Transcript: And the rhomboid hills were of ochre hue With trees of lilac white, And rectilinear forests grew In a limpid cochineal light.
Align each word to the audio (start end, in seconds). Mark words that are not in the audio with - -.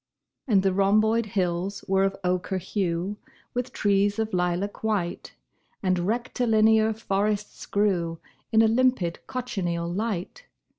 And 0.47 0.63
the 0.63 0.73
rhomboid 0.73 1.27
hills 1.27 1.85
were 1.87 2.03
of 2.03 2.15
ochre 2.23 2.57
hue 2.57 3.17
With 3.53 3.71
trees 3.71 4.17
of 4.17 4.33
lilac 4.33 4.83
white, 4.83 5.35
And 5.83 6.07
rectilinear 6.07 6.91
forests 6.91 7.67
grew 7.67 8.17
In 8.51 8.63
a 8.63 8.67
limpid 8.67 9.19
cochineal 9.27 9.87
light. 9.93 10.47